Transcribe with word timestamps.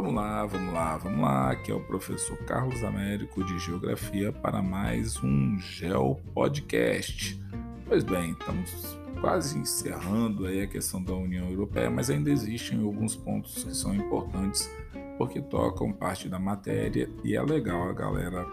Vamos 0.00 0.14
lá, 0.14 0.46
vamos 0.46 0.72
lá, 0.72 0.96
vamos 0.96 1.20
lá. 1.20 1.50
Aqui 1.50 1.72
é 1.72 1.74
o 1.74 1.80
professor 1.80 2.38
Carlos 2.44 2.84
Américo 2.84 3.42
de 3.42 3.58
Geografia 3.58 4.30
para 4.30 4.62
mais 4.62 5.20
um 5.24 5.58
Geo 5.58 6.14
Podcast. 6.32 7.42
Pois 7.84 8.04
bem, 8.04 8.30
estamos 8.30 8.96
quase 9.20 9.58
encerrando 9.58 10.46
aí 10.46 10.62
a 10.62 10.68
questão 10.68 11.02
da 11.02 11.12
União 11.14 11.50
Europeia, 11.50 11.90
mas 11.90 12.10
ainda 12.10 12.30
existem 12.30 12.80
alguns 12.80 13.16
pontos 13.16 13.64
que 13.64 13.74
são 13.74 13.92
importantes 13.92 14.70
porque 15.18 15.42
tocam 15.42 15.92
parte 15.92 16.28
da 16.28 16.38
matéria 16.38 17.10
e 17.24 17.34
é 17.34 17.42
legal 17.42 17.88
a 17.88 17.92
galera 17.92 18.46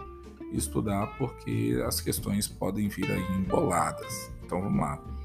estudar 0.52 1.16
porque 1.16 1.80
as 1.86 2.00
questões 2.00 2.48
podem 2.48 2.88
vir 2.88 3.08
aí 3.08 3.36
emboladas. 3.38 4.32
Então 4.42 4.60
vamos 4.60 4.80
lá 4.80 5.15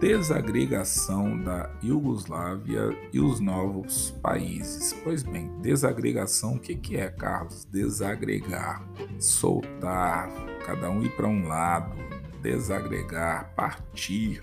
desagregação 0.00 1.38
da 1.38 1.70
Iugoslávia 1.82 2.96
e 3.12 3.20
os 3.20 3.40
novos 3.40 4.10
países. 4.22 4.94
Pois 5.02 5.22
bem, 5.22 5.50
desagregação, 5.60 6.56
o 6.56 6.58
que, 6.58 6.74
que 6.74 6.96
é, 6.96 7.08
Carlos? 7.08 7.64
Desagregar, 7.64 8.86
soltar, 9.18 10.30
cada 10.66 10.90
um 10.90 11.02
ir 11.02 11.16
para 11.16 11.26
um 11.26 11.48
lado, 11.48 11.96
desagregar, 12.42 13.54
partir. 13.54 14.42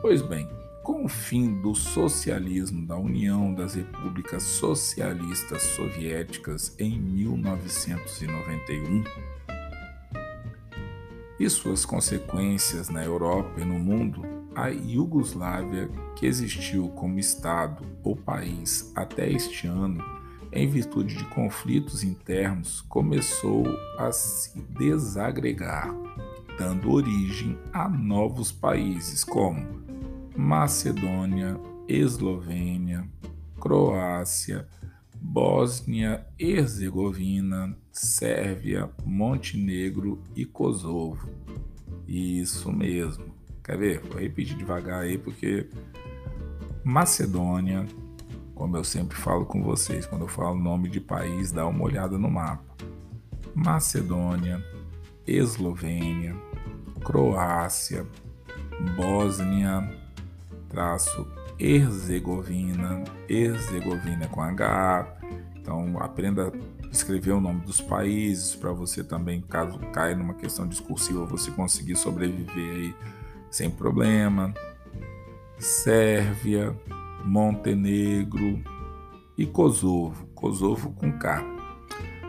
Pois 0.00 0.22
bem, 0.22 0.48
com 0.84 1.04
o 1.04 1.08
fim 1.08 1.60
do 1.60 1.74
socialismo 1.74 2.86
da 2.86 2.96
União 2.96 3.52
das 3.52 3.74
Repúblicas 3.74 4.44
Socialistas 4.44 5.62
Soviéticas 5.62 6.76
em 6.78 7.00
1991, 7.00 9.02
e 11.38 11.50
suas 11.50 11.84
consequências 11.84 12.88
na 12.88 13.04
Europa 13.04 13.60
e 13.60 13.64
no 13.64 13.78
mundo, 13.78 14.33
a 14.54 14.68
Iugoslávia, 14.68 15.88
que 16.16 16.26
existiu 16.26 16.90
como 16.90 17.18
Estado 17.18 17.82
ou 18.02 18.14
país 18.14 18.92
até 18.94 19.30
este 19.30 19.66
ano, 19.66 20.04
em 20.52 20.68
virtude 20.68 21.16
de 21.16 21.24
conflitos 21.24 22.04
internos, 22.04 22.82
começou 22.82 23.64
a 23.98 24.12
se 24.12 24.60
desagregar, 24.78 25.90
dando 26.56 26.92
origem 26.92 27.58
a 27.72 27.88
novos 27.88 28.52
países 28.52 29.24
como 29.24 29.66
Macedônia, 30.36 31.58
Eslovênia, 31.88 33.08
Croácia, 33.60 34.68
Bósnia-Herzegovina, 35.20 37.76
Sérvia, 37.90 38.88
Montenegro 39.04 40.22
e 40.36 40.44
Kosovo. 40.44 41.28
Isso 42.06 42.72
mesmo. 42.72 43.33
Quer 43.64 43.78
ver? 43.78 44.00
Vou 44.00 44.20
repetir 44.20 44.56
devagar 44.56 45.00
aí 45.00 45.16
porque 45.16 45.66
Macedônia, 46.84 47.86
como 48.54 48.76
eu 48.76 48.84
sempre 48.84 49.16
falo 49.16 49.46
com 49.46 49.62
vocês, 49.62 50.04
quando 50.04 50.22
eu 50.22 50.28
falo 50.28 50.54
nome 50.54 50.90
de 50.90 51.00
país, 51.00 51.50
dá 51.50 51.66
uma 51.66 51.82
olhada 51.82 52.18
no 52.18 52.30
mapa. 52.30 52.62
Macedônia, 53.54 54.62
Eslovênia, 55.26 56.36
Croácia, 57.02 58.06
Bósnia, 58.94 59.98
traço 60.68 61.26
Herzegovina, 61.58 63.02
Herzegovina 63.26 64.28
com 64.28 64.42
H. 64.42 65.16
Então 65.56 65.98
aprenda 66.00 66.48
a 66.48 66.86
escrever 66.90 67.32
o 67.32 67.40
nome 67.40 67.60
dos 67.60 67.80
países 67.80 68.54
para 68.54 68.72
você 68.72 69.02
também, 69.02 69.40
caso 69.40 69.78
caia 69.90 70.14
numa 70.14 70.34
questão 70.34 70.68
discursiva, 70.68 71.24
você 71.24 71.50
conseguir 71.50 71.96
sobreviver 71.96 72.74
aí 72.74 72.94
sem 73.54 73.70
problema. 73.70 74.52
Sérvia, 75.56 76.76
Montenegro 77.24 78.60
e 79.38 79.46
Kosovo, 79.46 80.26
Kosovo 80.34 80.90
com 80.90 81.16
K. 81.16 81.40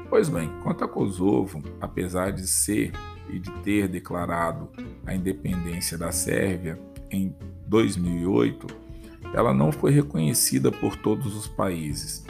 Pois 0.07 0.29
bem, 0.29 0.51
quanto 0.61 0.83
a 0.83 0.87
Kosovo, 0.87 1.63
apesar 1.81 2.31
de 2.31 2.47
ser 2.47 2.91
e 3.27 3.39
de 3.39 3.51
ter 3.63 3.87
declarado 3.87 4.69
a 5.03 5.15
independência 5.15 5.97
da 5.97 6.11
Sérvia 6.11 6.79
em 7.09 7.35
2008, 7.65 8.67
ela 9.33 9.51
não 9.51 9.71
foi 9.71 9.91
reconhecida 9.91 10.71
por 10.71 10.95
todos 10.95 11.35
os 11.35 11.47
países. 11.47 12.23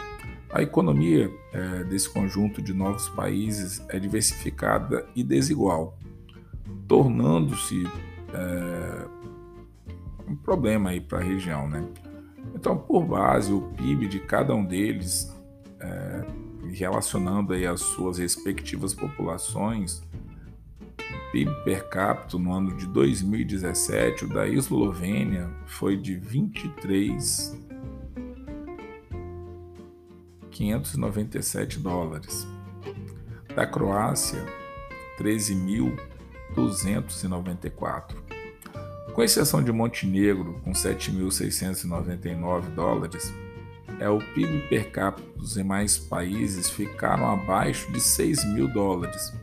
A 0.49 0.61
economia 0.61 1.29
é, 1.51 1.83
desse 1.83 2.09
conjunto 2.09 2.61
de 2.61 2.73
novos 2.73 3.09
países 3.09 3.85
é 3.89 3.99
diversificada 3.99 5.05
e 5.13 5.21
desigual, 5.21 5.99
tornando-se 6.87 7.83
é, 8.35 9.05
um 10.27 10.35
problema 10.35 10.89
aí 10.89 10.99
para 10.99 11.19
a 11.19 11.23
região, 11.23 11.67
né? 11.67 11.87
Então, 12.53 12.77
por 12.77 13.05
base, 13.05 13.51
o 13.51 13.61
PIB 13.61 14.07
de 14.07 14.19
cada 14.19 14.53
um 14.53 14.65
deles, 14.65 15.33
é, 15.79 16.25
relacionando 16.71 17.53
aí 17.53 17.65
as 17.65 17.81
suas 17.81 18.17
respectivas 18.17 18.93
populações, 18.93 20.01
o 20.99 21.31
PIB 21.31 21.51
per 21.63 21.89
capita 21.89 22.37
no 22.37 22.53
ano 22.53 22.75
de 22.75 22.85
2017, 22.87 24.25
o 24.25 24.29
da 24.29 24.47
Eslovênia 24.47 25.49
foi 25.65 25.97
de 25.97 26.15
23 26.15 27.65
597 30.55 31.79
dólares. 31.79 32.47
Da 33.53 33.65
Croácia, 33.67 34.45
13.294. 36.53 38.15
Com 39.13 39.23
exceção 39.23 39.63
de 39.63 39.71
Montenegro, 39.71 40.59
com 40.63 40.73
7.699 40.73 42.63
dólares, 42.75 43.33
é 43.99 44.09
o 44.09 44.19
PIB 44.19 44.67
per 44.67 44.91
capita 44.91 45.37
dos 45.37 45.53
demais 45.53 45.97
países 45.97 46.69
ficaram 46.69 47.31
abaixo 47.31 47.89
de 47.91 48.01
6 48.01 48.43
mil 48.53 48.67
dólares, 48.67 49.33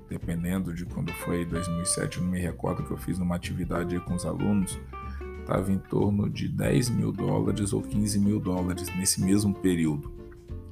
dependendo 0.10 0.74
de 0.74 0.86
quando 0.86 1.14
foi 1.14 1.46
2007, 1.46 2.18
eu 2.18 2.24
não 2.24 2.32
me 2.32 2.40
recordo 2.40 2.82
que 2.82 2.90
eu 2.90 2.98
fiz 2.98 3.20
numa 3.20 3.36
atividade 3.36 4.00
com 4.00 4.16
os 4.16 4.26
alunos, 4.26 4.80
estava 5.48 5.72
em 5.72 5.78
torno 5.78 6.30
de 6.30 6.50
10 6.50 6.90
mil 6.90 7.10
dólares 7.10 7.72
ou 7.72 7.82
15 7.82 8.20
mil 8.20 8.38
dólares 8.38 8.90
nesse 8.98 9.22
mesmo 9.22 9.54
período. 9.54 10.12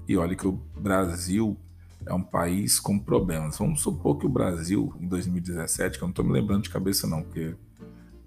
E 0.06 0.18
olha 0.18 0.36
que 0.36 0.46
o 0.46 0.60
Brasil 0.78 1.58
é 2.06 2.14
um 2.14 2.22
país 2.22 2.78
com 2.78 3.00
problemas. 3.00 3.58
Vamos 3.58 3.82
supor 3.82 4.18
que 4.18 4.26
o 4.26 4.30
Brasil, 4.30 4.94
em 5.00 5.08
2017, 5.08 5.98
que 5.98 6.04
eu 6.04 6.08
não 6.08 6.12
estou 6.12 6.26
me 6.26 6.34
lembrando 6.34 6.64
de 6.64 6.70
cabeça 6.70 7.08
não, 7.08 7.24
porque 7.24 7.56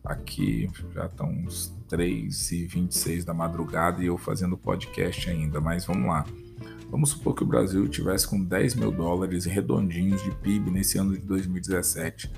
aqui 0.03 0.71
já 0.95 1.05
estão 1.05 1.29
uns 1.29 1.77
3 1.87 2.53
e 2.53 2.65
26 2.65 3.27
da 3.27 3.35
madrugada 3.35 4.03
e 4.03 4.07
eu 4.07 4.17
fazendo 4.17 4.57
podcast 4.57 5.29
ainda, 5.29 5.61
mas 5.61 5.85
vamos 5.85 6.09
lá. 6.09 6.25
Vamos 6.91 7.11
supor 7.11 7.35
que 7.35 7.43
o 7.43 7.47
Brasil 7.47 7.87
tivesse 7.89 8.27
com 8.27 8.43
10 8.43 8.75
mil 8.75 8.91
dólares 8.91 9.45
redondinhos 9.45 10.23
de 10.23 10.31
PIB 10.31 10.71
nesse 10.71 10.97
ano 10.97 11.13
de 11.13 11.21
2017. 11.27 12.33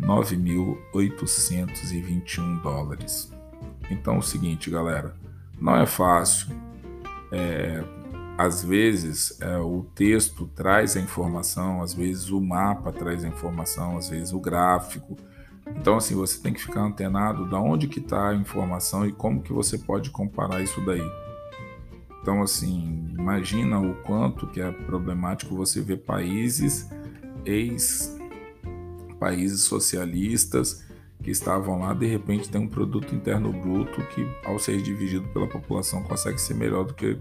9.821 0.00 2.62
dólares. 2.62 3.30
Então 3.90 4.14
é 4.14 4.18
o 4.18 4.22
seguinte, 4.22 4.70
galera, 4.70 5.14
não 5.60 5.76
é 5.76 5.84
fácil. 5.84 6.56
É, 7.32 7.84
às 8.38 8.64
vezes 8.64 9.38
é, 9.40 9.58
o 9.58 9.84
texto 9.94 10.46
traz 10.54 10.96
a 10.96 11.00
informação, 11.00 11.82
às 11.82 11.92
vezes 11.92 12.30
o 12.30 12.40
mapa 12.40 12.92
traz 12.92 13.24
a 13.24 13.28
informação, 13.28 13.98
às 13.98 14.08
vezes 14.08 14.32
o 14.32 14.40
gráfico. 14.40 15.16
Então, 15.76 15.96
assim, 15.96 16.14
você 16.14 16.40
tem 16.40 16.52
que 16.52 16.60
ficar 16.60 16.82
antenado 16.82 17.48
da 17.48 17.58
onde 17.58 17.88
que 17.88 17.98
está 17.98 18.30
a 18.30 18.34
informação 18.34 19.06
e 19.06 19.12
como 19.12 19.42
que 19.42 19.52
você 19.52 19.78
pode 19.78 20.10
comparar 20.10 20.62
isso 20.62 20.80
daí. 20.84 21.02
Então, 22.22 22.42
assim, 22.42 23.14
imagina 23.18 23.80
o 23.80 23.94
quanto 24.02 24.46
que 24.46 24.60
é 24.60 24.70
problemático 24.70 25.54
você 25.54 25.80
ver 25.80 25.98
países 25.98 26.90
ex 27.44 28.18
países 29.18 29.62
socialistas 29.62 30.84
que 31.22 31.30
estavam 31.30 31.80
lá, 31.80 31.92
de 31.92 32.06
repente 32.06 32.48
tem 32.48 32.60
um 32.60 32.68
produto 32.68 33.14
interno 33.14 33.52
bruto 33.52 34.00
que, 34.08 34.26
ao 34.44 34.58
ser 34.58 34.80
dividido 34.80 35.28
pela 35.28 35.46
população, 35.46 36.02
consegue 36.02 36.40
ser 36.40 36.54
melhor 36.54 36.84
do 36.84 36.94
que 36.94 37.18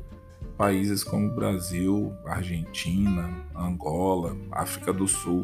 países 0.58 1.04
como 1.04 1.30
Brasil, 1.36 2.14
Argentina, 2.26 3.30
Angola, 3.54 4.38
África 4.52 4.94
do 4.94 5.08
Sul, 5.08 5.44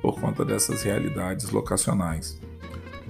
por 0.00 0.20
conta 0.20 0.44
dessas 0.44 0.82
realidades 0.82 1.50
locacionais. 1.50 2.40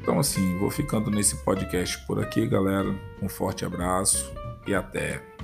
Então, 0.00 0.18
assim, 0.20 0.56
vou 0.58 0.70
ficando 0.70 1.10
nesse 1.10 1.36
podcast 1.38 1.98
por 2.06 2.20
aqui, 2.20 2.46
galera. 2.46 2.94
Um 3.20 3.28
forte 3.28 3.64
abraço 3.64 4.32
e 4.66 4.74
até. 4.74 5.35